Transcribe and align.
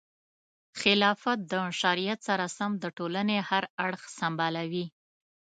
خلافت 0.81 1.39
د 1.51 1.53
شریعت 1.81 2.19
سره 2.27 2.45
سم 2.57 2.71
د 2.83 2.85
ټولنې 2.97 3.37
هر 3.49 3.63
اړخ 3.85 4.01
سمبالوي. 4.19 4.85